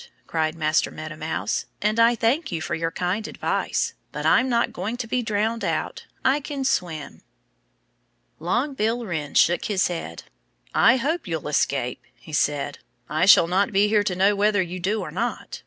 cried 0.25 0.55
Master 0.55 0.89
Meadow 0.89 1.15
Mouse. 1.17 1.67
"And 1.79 1.99
I 1.99 2.15
thank 2.15 2.51
you 2.51 2.59
for 2.59 2.73
your 2.73 2.89
kind 2.89 3.27
advice. 3.27 3.93
But 4.11 4.25
I'm 4.25 4.49
not 4.49 4.73
going 4.73 4.97
to 4.97 5.05
be 5.05 5.21
drowned 5.21 5.63
out. 5.63 6.07
I 6.25 6.39
can 6.39 6.63
swim." 6.63 7.21
Long 8.39 8.73
Bill 8.73 9.05
Wren 9.05 9.35
shook 9.35 9.65
his 9.65 9.89
head. 9.89 10.23
"I 10.73 10.97
hope 10.97 11.27
you'll 11.27 11.47
escape," 11.47 12.01
he 12.15 12.33
said. 12.33 12.79
"I 13.11 13.27
shall 13.27 13.45
not 13.47 13.71
be 13.71 13.87
here 13.89 14.03
to 14.05 14.15
know 14.15 14.35
whether 14.35 14.59
you 14.63 14.79
do 14.79 15.01
or 15.01 15.11
not. 15.11 15.59